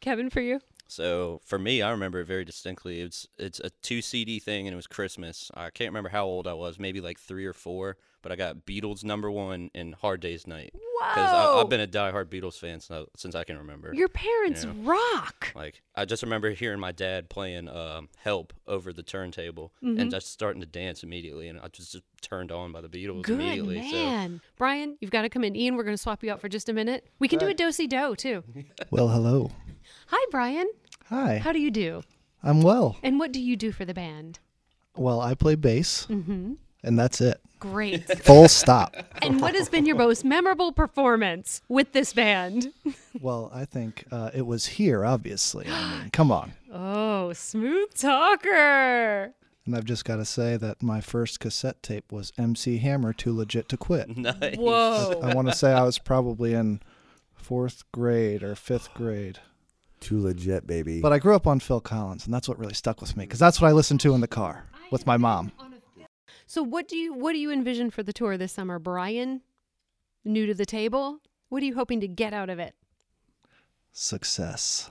[0.00, 0.60] Kevin, for you?
[0.88, 3.00] So for me, I remember it very distinctly.
[3.00, 5.50] It's it's a two CD thing, and it was Christmas.
[5.54, 7.96] I can't remember how old I was, maybe like three or four.
[8.22, 12.26] But I got Beatles number one and Hard Day's Night because I've been a diehard
[12.26, 13.94] Beatles fan since, since I can remember.
[13.94, 14.72] Your parents Yeah.
[14.82, 15.52] rock.
[15.54, 19.98] Like I just remember hearing my dad playing um, "Help" over the turntable Mm-hmm.
[20.00, 23.22] and just starting to dance immediately, and I was just turned on by the Beatles
[23.22, 23.90] Good immediately.
[23.90, 24.40] So.
[24.58, 25.56] Brian, you've got to come in.
[25.56, 27.06] Ian, we're going to swap you out for just a minute.
[27.18, 28.44] We can do a do do too.
[28.90, 29.50] Well, hello.
[30.08, 30.68] Hi, Brian.
[31.06, 31.38] Hi.
[31.38, 32.02] How do you do?
[32.42, 32.96] I'm well.
[33.02, 34.38] And what do you do for the band?
[34.96, 36.54] Well, I play bass, Mm-hmm.
[36.82, 37.40] And that's it.
[37.58, 38.06] Great.
[38.24, 38.96] Full stop.
[39.20, 42.72] and what has been your most memorable performance with this band?
[43.20, 45.66] Well, I think uh, it was here, obviously.
[45.68, 46.52] I mean, come on.
[46.72, 49.34] Oh, smooth talker.
[49.66, 53.36] And I've just got to say that my first cassette tape was MC Hammer Too
[53.36, 54.16] Legit to Quit.
[54.16, 54.56] nice.
[54.56, 55.20] Whoa.
[55.22, 56.80] I want to say I was probably in
[57.34, 59.40] fourth grade or fifth grade.
[59.98, 61.00] Too legit, baby.
[61.00, 63.40] But I grew up on Phil Collins, and that's what really stuck with me because
[63.40, 65.52] that's what I listened to in the car with my mom.
[66.46, 69.42] So what do you what do you envision for the tour this summer, Brian?
[70.24, 71.20] New to the table?
[71.48, 72.74] What are you hoping to get out of it?
[73.92, 74.90] Success.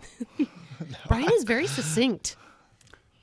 [1.07, 2.35] Brian is very succinct.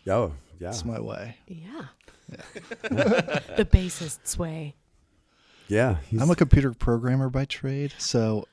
[0.09, 0.69] oh, yeah.
[0.69, 1.37] That's my way.
[1.47, 1.87] Yeah.
[2.83, 4.75] the bassist's way.
[5.69, 5.97] Yeah.
[6.19, 8.47] I'm a computer programmer by trade, so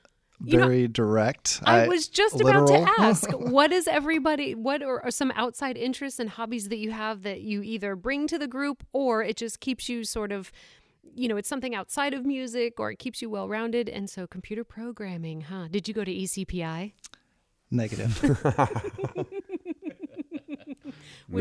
[0.43, 1.61] You know, very direct.
[1.63, 5.77] I, uh, was just about to ask, what is everybody, what are, are some outside
[5.77, 9.37] interests and hobbies that you have that you either bring to the group or it
[9.37, 10.51] just keeps you sort of,
[11.15, 13.87] you know, it's something outside of music or it keeps you well rounded.
[13.87, 15.69] And so computer programming, huh?
[15.71, 16.91] Did you go to ECPI?
[17.71, 18.19] Negative.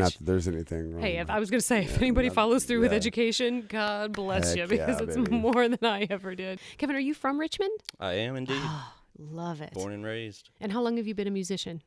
[0.01, 1.01] Not that there's anything wrong.
[1.01, 4.13] Hey, if I was going to say, if anybody not- follows through with education, God
[4.13, 5.31] bless Heck you because yeah, it's baby.
[5.31, 6.59] more than I ever did.
[6.77, 7.71] Kevin, are you from Richmond?
[7.99, 9.73] I am indeed ah, Love it.
[9.73, 10.49] born and raised.
[10.59, 11.81] And how long have you been a musician?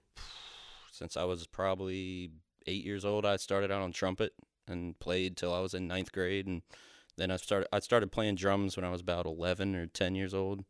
[0.92, 2.30] Since I was probably
[2.66, 4.32] eight years old, I started out on trumpet
[4.68, 6.62] and played till I was in ninth grade, and
[7.16, 10.34] then I started I started playing drums when I was about eleven or ten years
[10.34, 10.64] old.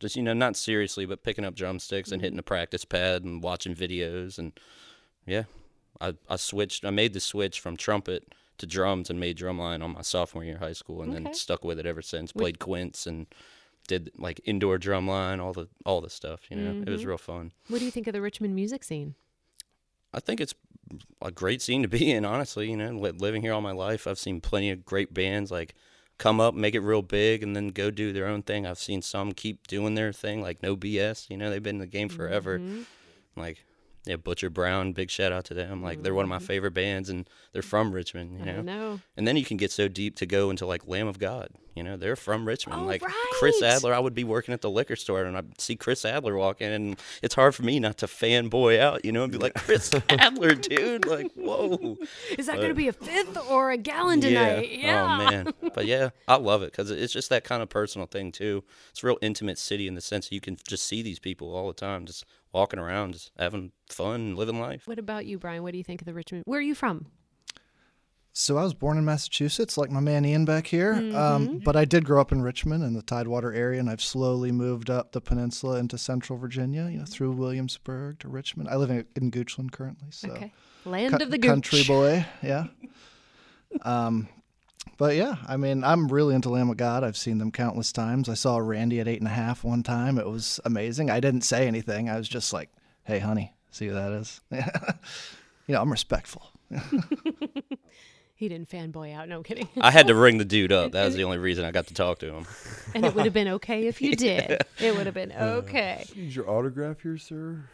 [0.00, 2.24] Just you know, not seriously, but picking up drumsticks and mm-hmm.
[2.24, 4.52] hitting the practice pad and watching videos, and
[5.26, 5.44] yeah,
[6.00, 6.84] I I switched.
[6.84, 10.54] I made the switch from trumpet to drums and made drumline on my sophomore year
[10.54, 11.24] of high school, and Okay.
[11.24, 12.32] then stuck with it ever since.
[12.32, 13.26] Played quints and
[13.88, 16.42] did like indoor drumline, all the all the stuff.
[16.50, 17.06] You know, it was Mhm.
[17.06, 17.52] real fun.
[17.68, 19.14] What do you think of the Richmond music scene?
[20.12, 20.54] I think it's
[21.20, 22.70] a great scene to be in, honestly.
[22.70, 25.74] You know, living here all my life, I've seen plenty of great bands like
[26.18, 28.64] come up, make it real big, and then go do their own thing.
[28.66, 31.26] I've seen some keep doing their thing, like No BS.
[31.28, 32.60] You know, they've been in the game forever.
[32.60, 32.84] Mhm.
[33.34, 33.64] Like,
[34.06, 35.82] yeah, Butcher Brown, big shout out to them.
[35.82, 36.46] Like, they're one of my mm-hmm.
[36.46, 38.38] favorite bands, and they're from Richmond.
[38.38, 39.00] You I know, know.
[39.16, 41.48] and then you can get so deep to go into like Lamb of God.
[41.74, 42.82] You know, they're from Richmond.
[42.82, 43.60] Oh, like Chris.
[43.60, 46.60] Adler, I would be working at the liquor store and I'd see Chris Adler walk
[46.60, 49.54] in, and it's hard for me not to fanboy out, you know, and be like,
[49.54, 51.96] Chris Adler, dude, like, whoa.
[52.38, 54.58] Is that going to be a fifth or a gallon tonight?
[54.58, 55.04] Oh, yeah.
[55.04, 55.54] Oh man.
[55.74, 58.62] But yeah, I love it because it's just that kind of personal thing too.
[58.90, 61.52] It's a real intimate city in the sense that you can just see these people
[61.52, 64.86] all the time, just walking around, just having fun, living life.
[64.86, 65.62] What about you, Brian?
[65.62, 66.44] What do you think of the Richmond?
[66.46, 67.06] Where are you from?
[68.36, 70.94] So I was born in Massachusetts, like my man Ian back here.
[71.14, 74.50] Um, but I did grow up in Richmond in the Tidewater area, and I've slowly
[74.50, 76.88] moved up the peninsula into Central Virginia.
[76.90, 78.68] You know, through Williamsburg to Richmond.
[78.70, 80.52] I live in, in Goochland currently, so okay.
[80.84, 81.48] Land co- of the gooch.
[81.48, 82.26] country boy.
[82.42, 82.66] Yeah.
[83.82, 84.28] um,
[84.96, 87.04] but yeah, I mean, I'm really into Lamb of God.
[87.04, 88.28] I've seen them countless times.
[88.28, 90.18] I saw Randy at eight and a half one time.
[90.18, 91.10] It was amazing.
[91.10, 92.08] I didn't say anything.
[92.08, 92.70] I was just like,
[93.04, 96.50] "Hey, honey, see who that is?" you know, I'm respectful.
[98.36, 99.28] He didn't fanboy out.
[99.28, 99.68] No, I'm kidding.
[99.80, 100.92] I had to ring the dude up.
[100.92, 102.46] That was the only reason I got to talk to him.
[102.94, 104.60] and it would have been okay if you did.
[104.80, 106.04] It would have been uh, okay.
[106.16, 107.64] Is your autograph here, sir?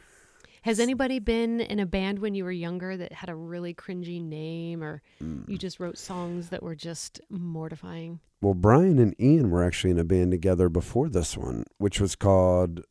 [0.62, 4.22] Has anybody been in a band when you were younger that had a really cringy
[4.22, 5.00] name or
[5.46, 8.20] you just wrote songs that were just mortifying?
[8.42, 12.14] Well, Brian and Ian were actually in a band together before this one, which was
[12.14, 12.82] called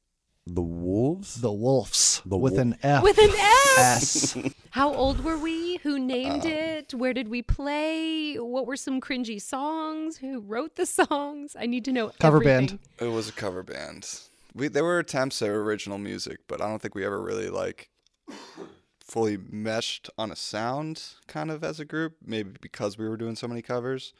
[0.48, 1.42] The Wolves.
[1.42, 3.04] The Wolves The with Wol- an F.
[3.04, 3.78] With an F!
[3.80, 4.38] S.
[4.72, 5.78] How old were we?
[5.78, 6.94] Who named Um, it?
[6.94, 8.36] Where did we play?
[8.36, 10.18] What were some cringy songs?
[10.18, 11.56] Who wrote the songs?
[11.58, 12.12] I need to know.
[12.20, 12.80] Cover band.
[13.00, 14.10] It was a cover band.
[14.54, 17.90] We there were attempts at original music, but I don't think we ever really like
[19.00, 22.16] fully meshed on a sound kind of as a group.
[22.26, 24.14] Maybe because we were doing so many covers.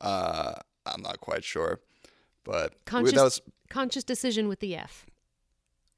[0.00, 0.54] Uh,
[0.86, 1.80] I'm not quite sure,
[2.44, 5.06] but we, Conscious, that was conscious decision with the F.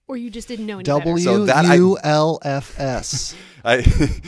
[0.09, 0.99] Or you just didn't know any better.
[1.05, 3.35] W So that I- U L F S.
[3.65, 3.85] I.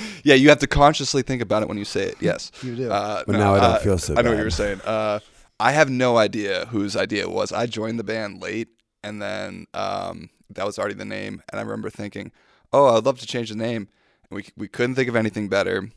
[0.25, 2.17] yeah, you have to consciously think about it when you say it.
[2.21, 2.91] Yes, You do.
[2.91, 4.81] Uh, But no, now I don't uh, feel so I know what you were saying.
[4.83, 5.19] Uh,
[5.59, 7.53] I have no idea whose idea it was.
[7.53, 8.69] I joined the band late,
[9.05, 11.43] and then um, that was already the name.
[11.51, 12.33] And I remember thinking,
[12.73, 13.89] "Oh, I'd love to change the name,"
[14.29, 15.91] and we we couldn't think of anything better.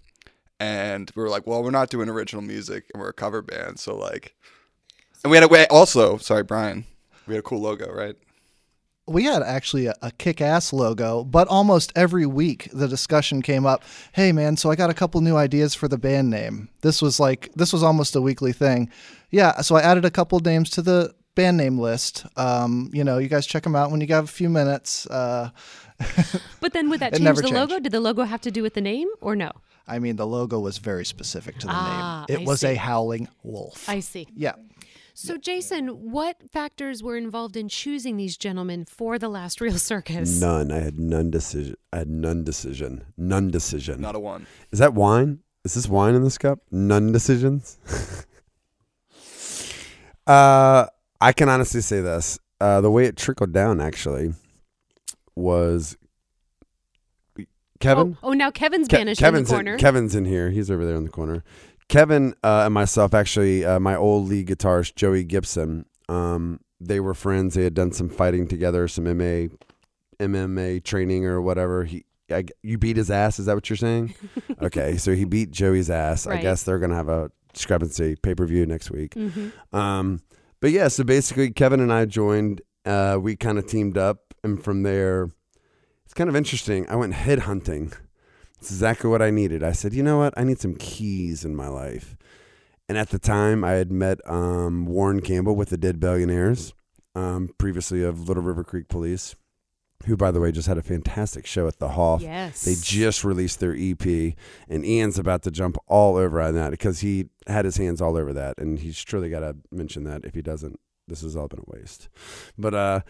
[0.60, 3.80] And we were like, "Well, we're not doing original music, and we're a cover band,
[3.80, 4.36] so like."
[5.24, 6.18] And we had a way also.
[6.18, 6.86] Sorry, Brian.
[7.26, 8.16] We had a cool logo, right?
[9.08, 13.82] we had actually a, a kick-ass logo but almost every week the discussion came up
[14.12, 17.20] hey man so i got a couple new ideas for the band name this was
[17.20, 18.90] like this was almost a weekly thing
[19.32, 23.18] yeah so i added a couple names to the band name list um, you know
[23.24, 25.50] you guys check them out when you have a few minutes uh,
[26.62, 27.80] But then would that change never the logo?
[27.80, 29.52] Did the logo have to do with the name or no?
[29.88, 32.68] i mean the logo was very specific to the Ah, name it I was see.
[32.74, 34.26] a howling wolf I see.
[34.46, 34.56] yeah
[35.28, 35.84] So, Jason,
[36.16, 40.30] what factors were involved in choosing these gentlemen for the last real circus?
[40.50, 40.68] None.
[40.72, 41.76] I had none decision.
[41.96, 42.92] I had none decision.
[43.34, 43.96] None decision.
[44.08, 44.46] Not a one.
[44.74, 45.32] Is that wine?
[45.66, 46.60] Is this wine in this cup?
[46.70, 47.64] None decisions.
[50.28, 50.86] uh,
[51.22, 54.34] I can honestly say this: uh, the way it trickled down actually
[55.36, 55.98] was
[57.80, 58.18] Kevin.
[58.24, 59.78] Oh, oh, now Kevin's Ke- banished Kevin's in the corner.
[59.78, 60.50] Kevin's in here.
[60.50, 61.44] He's over there in the corner.
[61.90, 65.86] Kevin uh, and myself, actually, uh, my old lead guitarist Joey Gibson.
[66.10, 67.54] Um, they were friends.
[67.56, 69.52] They had done some fighting together, some MMA,
[70.20, 71.86] MMA training or whatever.
[71.86, 73.40] He, I, you beat his ass.
[73.40, 74.14] Is that what you're saying?
[74.62, 76.28] okay, so he beat Joey's ass.
[76.28, 79.14] I guess they're gonna have a discrepancy pay per view next week.
[79.14, 80.20] hmm Um,
[80.60, 82.62] but yeah, so basically, Kevin and I joined.
[82.86, 85.32] Uh, we kind of teamed up, and from there,
[86.06, 86.88] it's kind of interesting.
[86.90, 87.92] I went head hunting.
[88.60, 89.62] It's exactly what I needed.
[89.62, 90.34] I said, you know what?
[90.36, 92.16] I need some keys in my life.
[92.90, 96.74] And at the time, I had met um, Warren Campbell with the Dead Billionaires,
[97.14, 99.36] um, previously of Little River Creek Police,
[100.06, 102.20] who, by the way, just had a fantastic show at the Hall.
[102.22, 102.64] Yes.
[102.64, 104.34] They just released their EP,
[104.70, 108.16] and Ian's about to jump all over on that because he had his hands all
[108.16, 110.24] over that, and he's truly got to mention that.
[110.24, 112.10] If he doesn't, this has all been a waste.
[112.58, 113.02] But uh,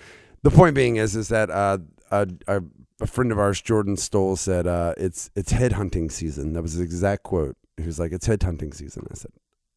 [0.43, 1.79] the point being is, is that uh,
[2.11, 2.61] a, a,
[3.01, 6.53] a friend of ours, Jordan Stoll, said uh, it's it's head hunting season.
[6.53, 7.57] That was his exact quote.
[7.77, 9.31] He was like, "It's head hunting season." I said,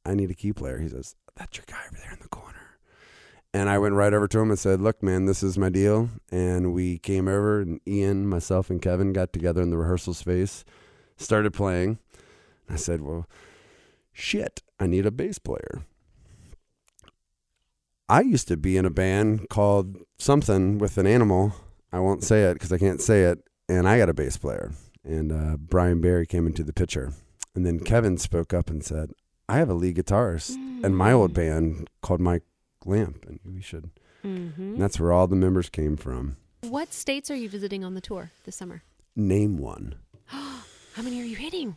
[0.04, 2.49] "I need a key player." He says, "That's your guy over there in the corner."
[3.52, 6.10] And I went right over to him and said, "Look, man, this is my deal."
[6.30, 10.64] And we came over, and Ian, myself, and Kevin got together in the rehearsal space,
[11.16, 11.98] started playing.
[12.68, 13.26] I said, "Well,
[14.12, 15.82] shit, I need a bass player."
[18.08, 21.54] I used to be in a band called something with an animal.
[21.92, 23.42] I won't say it because I can't say it.
[23.68, 24.72] And I got a bass player,
[25.04, 27.12] and uh, Brian Barry came into the picture,
[27.54, 29.10] and then Kevin spoke up and said,
[29.48, 32.42] "I have a lead guitarist in my old band called Mike
[32.84, 33.90] Lamp, and we should."
[34.22, 36.36] hmm And that's where all the members came from.
[36.62, 38.82] What states are you visiting on the tour this summer?
[39.16, 39.94] Name one.
[40.26, 41.76] How many are you hitting?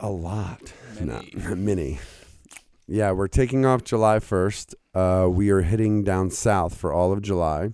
[0.00, 0.72] A lot.
[1.00, 1.32] Many.
[1.34, 1.98] No, many.
[2.86, 4.74] Yeah, we're taking off July 1st.
[4.94, 7.70] Uh, we are hitting down south for all of July.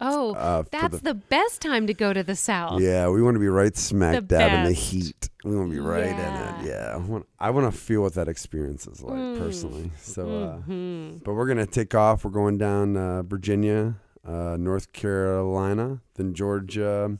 [0.00, 2.80] Oh, Uh, that's the- the, best time to go to the south.
[2.80, 5.28] Yeah, we want to be right smack The dab in the heat.
[5.44, 6.58] We want to be right Yeah.
[6.60, 6.68] in it.
[6.70, 9.38] Yeah, I want, I want to feel what that experience is like Mm.
[9.38, 9.90] personally.
[10.00, 11.24] So, uh, Mhm.
[11.24, 12.24] but we're gonna take off.
[12.24, 17.18] We're going down uh, Virginia, uh, North Carolina, then Georgia.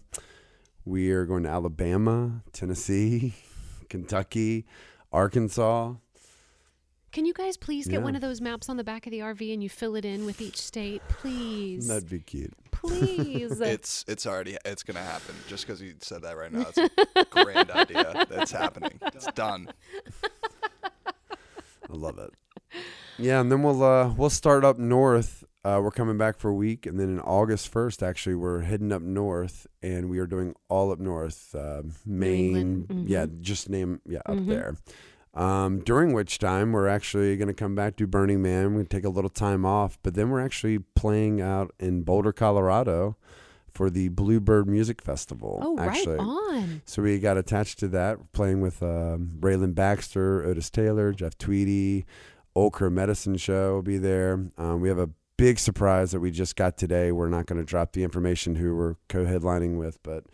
[0.84, 3.34] We are going to Alabama, Tennessee,
[3.88, 4.66] Kentucky,
[5.12, 5.94] Arkansas.
[7.10, 8.04] Can you guys please get Yeah.
[8.04, 10.24] one of those maps on the back of the RV and you fill it in
[10.26, 11.88] with each state, please?
[11.88, 12.52] That'd be cute.
[12.80, 13.60] Please.
[13.60, 15.34] It's it's already it's gonna happen.
[15.48, 16.78] Just because you said that right now, it's
[17.16, 18.26] a grand idea.
[18.30, 18.98] It's happening.
[19.14, 19.68] It's done.
[21.90, 22.30] I love it.
[23.18, 25.44] Yeah, and then we'll uh, we'll start up north.
[25.64, 28.92] Uh, we're coming back for a week, and then in August first, actually, we're heading
[28.92, 32.56] up north, and we are doing all up north, uh, Maine.
[32.56, 34.46] England, Yeah, just name yeah up Mhm.
[34.46, 34.76] there.
[35.34, 38.64] Um, during which time we're actually going to come back to Burning Man.
[38.64, 42.02] We're going to take a little time off, but then we're actually playing out in
[42.02, 43.16] Boulder, Colorado,
[43.70, 45.60] for the Bluebird Music Festival.
[45.62, 46.16] oh, actually.
[46.16, 46.82] right on.
[46.84, 52.04] So we got attached to that, playing with um, Rayland Baxter, Otis Taylor, Jeff Tweedy,
[52.56, 54.50] Old Crow Medicine Show will be there.
[54.56, 57.12] Um, we have a big surprise that we just got today.
[57.12, 60.24] We're not going to drop the information who we're co-headlining with, but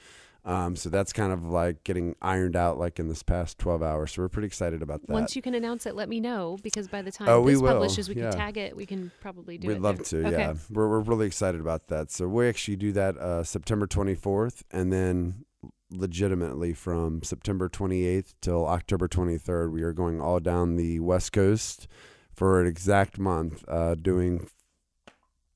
[0.44, 4.12] um, so that's kind of like getting ironed out like in this past 12 hours.
[4.12, 5.12] So we're pretty excited about that.
[5.12, 7.62] Once you can announce it, let me know because by the time Oh, we this
[7.62, 8.30] will, publishes, we yeah.
[8.30, 8.76] can tag it.
[8.76, 9.74] We can probably do it.
[9.74, 10.22] We'd love there.
[10.22, 10.36] to, Okay.
[10.38, 10.54] yeah.
[10.70, 12.10] We're, we're really excited about that.
[12.10, 15.44] So we actually do that uh, September 24th, and then
[15.90, 21.86] legitimately from September 28th till October 23rd, we are going all down the West Coast
[22.34, 24.48] for an exact month, uh, doing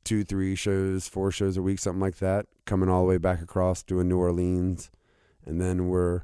[0.09, 2.47] two, three shows, four shows a week, something like that.
[2.65, 4.91] Coming all the way back across, doing New Orleans,
[5.45, 6.23] and then we're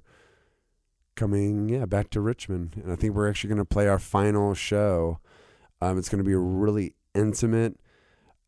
[1.17, 2.81] coming, yeah, back to Richmond.
[2.83, 5.19] And I think we're actually going to play our final show.
[5.83, 7.79] Um, it's going to be a really intimate,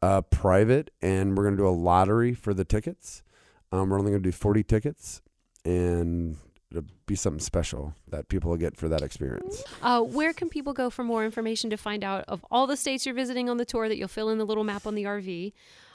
[0.00, 3.22] uh, private, and we're going to do a lottery for the tickets.
[3.72, 5.20] Um, we're only going to do 40 tickets,
[5.66, 6.38] and
[6.70, 9.62] it'll be something special that people will get for that experience.
[9.82, 13.06] Uh, where can people go for more information to find out of all the states
[13.06, 15.52] you're visiting on the tour that you'll fill in the little map on the RV?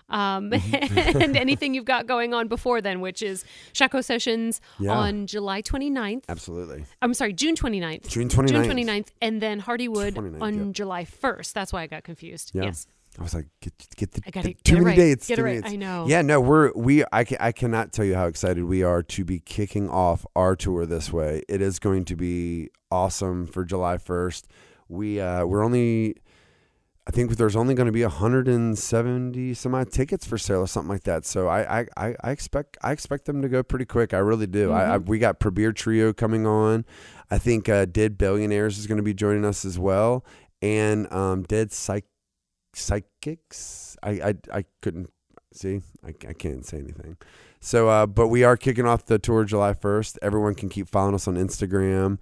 [0.09, 4.91] Um, and anything you've got going on before then, which is Chaco Sessions Yeah.
[4.91, 6.23] on July 29th.
[6.27, 6.85] Absolutely.
[7.01, 8.07] I'm sorry, June 29th.
[8.07, 8.49] June 29th.
[8.49, 10.71] June 29th, and then Hardywood 29th, on yep.
[10.73, 11.53] July 1st.
[11.53, 12.51] That's why I got confused.
[12.53, 12.63] Yeah.
[12.63, 12.87] Yes.
[13.19, 14.95] I was like, get, get the gotta get- too many right.
[14.95, 15.27] dates.
[15.27, 15.63] Get too many right.
[15.63, 15.73] dates.
[15.73, 16.05] I know.
[16.07, 19.25] Yeah, no, we're we I, ca- I cannot tell you how excited we are to
[19.25, 21.43] be kicking off our tour this way.
[21.49, 24.43] It is going to be awesome for July 1st.
[24.87, 26.15] We uh we're only
[27.07, 30.89] I think there's only going to be 170 some odd tickets for sale or something
[30.89, 31.25] like that.
[31.25, 34.13] So I I, I, expect I expect them to go pretty quick.
[34.13, 34.71] I really do.
[34.71, 36.85] I, I we got Prabir Trio coming on.
[37.29, 40.23] I think uh, Dead Billionaires is going to be joining us as well,
[40.61, 42.05] and um, Dead Psych
[42.73, 43.97] Psychics.
[44.03, 45.11] I I, I couldn't
[45.53, 45.81] see.
[46.05, 47.17] I, I can't say anything.
[47.59, 50.17] So, uh, but we are kicking off the tour July 1st.
[50.21, 52.17] Everyone can keep following us on Instagram,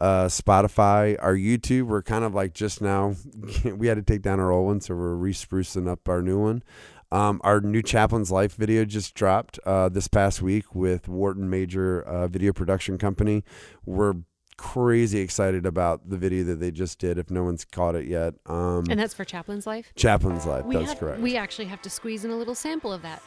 [0.00, 1.84] uh, Spotify, our YouTube.
[1.84, 3.14] We're kind of like just now,
[3.64, 6.38] we had to take down our old one, so we're re sprucing up our new
[6.38, 6.62] one.
[7.10, 12.02] Um, our new Chaplain's Life video just dropped uh, this past week with Wharton Major
[12.02, 13.44] uh, Video Production Company.
[13.86, 14.14] We're
[14.58, 17.16] crazy excited about the video that they just did.
[17.16, 19.92] If no one's caught it yet, um, And that's for Chaplin's Life.
[19.96, 20.66] Chaplain's Life.
[20.66, 21.20] We that's had- correct.
[21.20, 23.22] We actually have to squeeze in a little sample of that.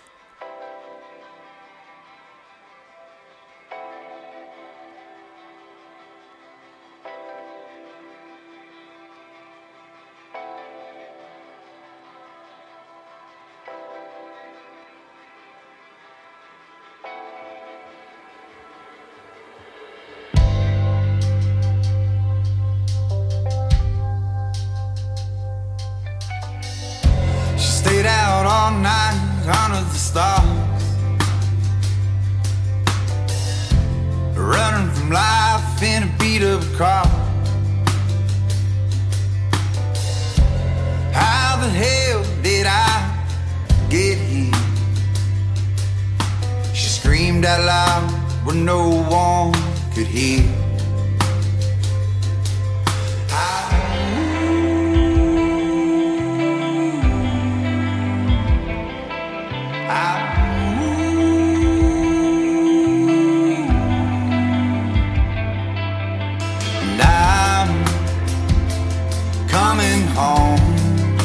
[69.52, 71.18] Coming home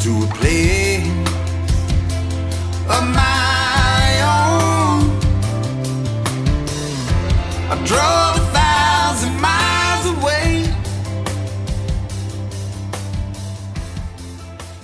[0.00, 1.04] to a place
[2.88, 4.08] of my
[4.40, 5.02] own.
[7.70, 10.64] I drove a thousand miles away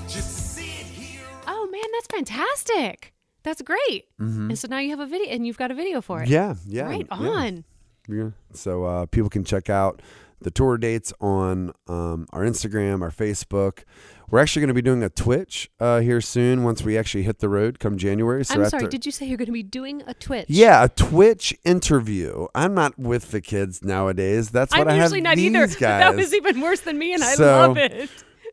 [0.09, 1.23] just sit here.
[1.47, 3.15] Oh man, that's fantastic.
[3.45, 4.09] That's great.
[4.19, 6.29] And so now you have a video, and you've got a video for it.
[6.29, 6.71] Mm-hmm.
[6.71, 6.85] yeah, yeah.
[6.85, 7.17] Right yeah.
[7.17, 7.65] on.
[8.07, 8.31] Yeah.
[8.53, 10.03] So uh, people can check out
[10.41, 13.85] the tour dates on um, our Instagram, our Facebook.
[14.31, 17.41] We're actually going to be doing a Twitch uh, here soon once we actually hit
[17.41, 18.45] the road come January.
[18.45, 18.89] So I'm after, sorry.
[18.89, 20.47] Did you say you're going to be doing a Twitch?
[20.49, 22.47] yeah, a Twitch interview.
[22.55, 24.51] I'm not with the kids nowadays.
[24.51, 25.67] That's what I'm I have usually not either.
[25.67, 25.79] guys.
[25.81, 28.09] That was even worse than me, and I So- love it.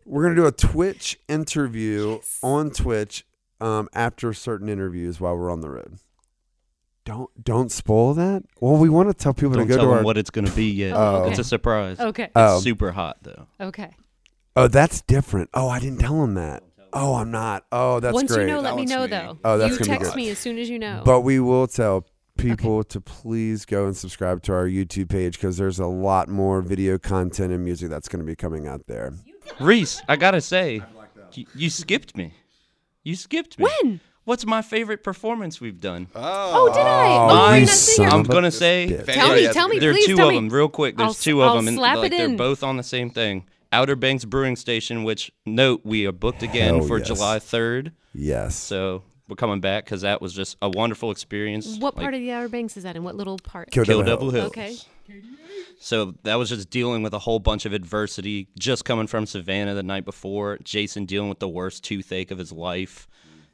[0.05, 3.25] We're gonna do a Twitch interview on Twitch
[3.59, 5.99] um, after certain interviews while we're on the road.
[7.07, 8.43] Don't don't spoil that.
[8.59, 10.03] Well, we want to tell people Don't to go tell to them our.
[10.03, 10.91] what it's going to be yet.
[10.93, 11.97] Oh, It's a surprise.
[12.01, 12.29] Okay.
[12.35, 12.55] Oh.
[12.55, 13.47] It's super hot though.
[13.61, 13.95] Okay.
[14.57, 15.49] oh, that's different.
[15.53, 16.63] Oh, I didn't tell them that.
[16.91, 17.63] Oh, I'm not.
[17.71, 18.47] Oh, that's Once great.
[18.47, 19.07] you know, let That me one's know me.
[19.07, 19.37] though.
[19.45, 20.17] Oh, that's you gonna be text good.
[20.17, 21.01] me as soon as you know.
[21.05, 22.05] But we will tell
[22.37, 26.61] people to please go and subscribe to our YouTube page because there's a lot more
[26.61, 29.13] video content and music that's going to be coming out there.
[29.61, 30.81] Reese, I gotta say,
[31.33, 32.33] you, you skipped me.
[33.03, 33.65] You skipped me.
[33.81, 34.01] when?
[34.27, 36.09] What's my favorite performance we've done?
[36.13, 36.19] Oh,
[36.53, 37.05] oh did I?
[37.07, 38.09] Oh, Oh, you you're not singer.
[38.09, 39.13] son I'm gonna say bitch.
[39.13, 40.37] Tell me, tell me, there are please two tell of me.
[40.39, 40.49] them.
[40.49, 42.35] Real quick, there's I'll two of I'll them, and slap like it they're in.
[42.35, 43.45] both on the same thing.
[43.71, 47.07] Outer Banks Brewing Station, which note we are booked again Hell for yes.
[47.07, 47.93] July 3rd.
[48.13, 48.55] Yes.
[48.57, 51.77] So we're coming back because that was just a wonderful experience.
[51.77, 53.03] What Like, part of the Outer Banks is that in?
[53.03, 53.71] What little part?
[53.71, 54.51] Kill Kill Devil Devil Hill.
[54.51, 54.85] Hills.
[55.09, 55.21] Okay.
[55.79, 59.73] So that was just dealing with a whole bunch of adversity, just coming from Savannah
[59.73, 63.07] the night before, Jason dealing with the worst toothache of his life,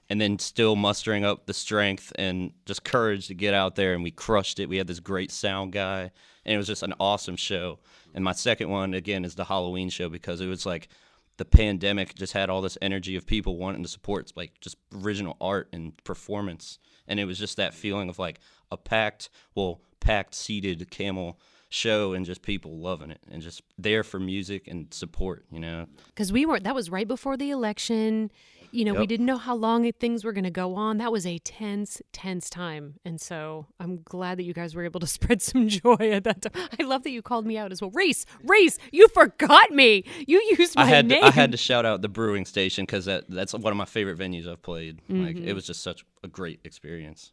[0.09, 3.93] and then still mustering up the strength and just courage to get out there.
[3.93, 4.69] And we crushed it.
[4.69, 6.11] We had this great sound guy,
[6.45, 7.79] and it was just an awesome show.
[8.13, 10.89] And my second one, again, is the Halloween show because it was like
[11.37, 15.35] the pandemic just had all this energy of people wanting to support like just original
[15.41, 16.77] art and performance.
[17.07, 18.39] And it was just that feeling of like
[18.71, 21.39] a packed, well, packed, seated camel
[21.73, 25.87] show and just people loving it and just there for music and support, you know.
[26.07, 26.59] Because we were.
[26.59, 28.31] That was right before the election.
[28.71, 30.97] you know, we didn't know how long things were going to go on.
[30.97, 32.95] That was a tense, tense time.
[33.05, 36.41] And so I'm glad that you guys were able to spread some joy at that
[36.41, 36.67] time.
[36.79, 37.91] I love that you called me out as well.
[37.91, 40.03] Race, race, you forgot me.
[40.27, 41.21] You used my I had name.
[41.21, 43.85] to, I had to shout out the brewing station because that that's one of my
[43.85, 45.01] favorite venues I've played.
[45.09, 45.47] Like Mm-hmm.
[45.47, 47.31] it was just such a great experience.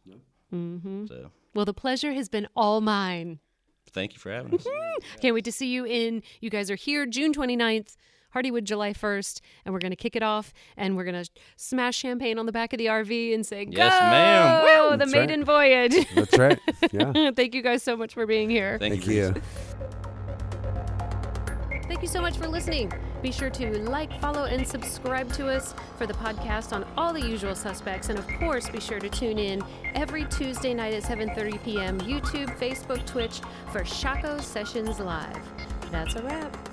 [0.53, 1.05] Mm-hmm.
[1.07, 3.39] So well, the pleasure has been all mine.
[3.93, 4.63] Thank you for having us.
[4.63, 5.19] Mm-hmm.
[5.21, 6.23] Can't wait to see you in.
[6.39, 7.95] You guys are here June 29th,
[8.35, 11.97] Hardywood July 1st, and we're going to kick it off and we're going to smash
[11.97, 13.99] champagne on the back of the RV and say, Yes, Go!
[13.99, 14.91] ma'am.
[14.91, 15.19] The That's right.
[15.21, 15.95] maiden voyage.
[16.15, 16.59] That's right.
[16.91, 17.31] Yeah.
[17.35, 18.77] Thank you guys so much for being here.
[18.79, 19.13] Thank, Thank you.
[19.13, 19.33] you.
[21.87, 22.91] Thank you so much for listening.
[23.21, 27.21] Be sure to like, follow, and subscribe to us for the podcast on all the
[27.21, 28.09] usual suspects.
[28.09, 29.61] And of course, be sure to tune in
[29.93, 31.99] every Tuesday night at 7.30 p.m.
[32.01, 33.41] YouTube, Facebook, Twitch
[33.71, 35.39] for Shaco Sessions Live.
[35.91, 36.70] That's a wrap.